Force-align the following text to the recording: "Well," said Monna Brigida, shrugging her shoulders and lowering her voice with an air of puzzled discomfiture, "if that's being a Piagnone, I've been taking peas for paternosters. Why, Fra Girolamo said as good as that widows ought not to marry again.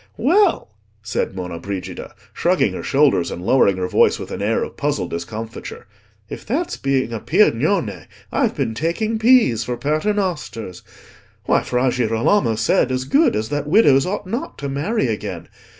"Well," 0.17 0.71
said 1.03 1.35
Monna 1.35 1.59
Brigida, 1.59 2.15
shrugging 2.33 2.73
her 2.73 2.81
shoulders 2.81 3.29
and 3.29 3.39
lowering 3.45 3.77
her 3.77 3.87
voice 3.87 4.17
with 4.17 4.31
an 4.31 4.41
air 4.41 4.63
of 4.63 4.75
puzzled 4.75 5.11
discomfiture, 5.11 5.85
"if 6.27 6.43
that's 6.43 6.75
being 6.75 7.13
a 7.13 7.19
Piagnone, 7.19 8.07
I've 8.31 8.55
been 8.55 8.73
taking 8.73 9.19
peas 9.19 9.63
for 9.63 9.77
paternosters. 9.77 10.81
Why, 11.45 11.61
Fra 11.61 11.91
Girolamo 11.91 12.55
said 12.55 12.91
as 12.91 13.03
good 13.03 13.35
as 13.35 13.49
that 13.49 13.67
widows 13.67 14.07
ought 14.07 14.25
not 14.25 14.57
to 14.57 14.69
marry 14.69 15.05
again. 15.05 15.49